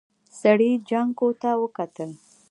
[0.39, 2.09] سړي جانکو ته وکتل.